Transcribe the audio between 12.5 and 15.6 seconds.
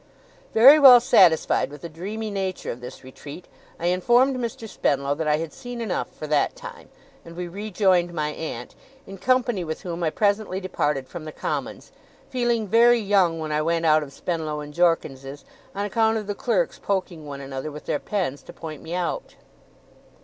very young when I went out of Spenlow and Jorkins's,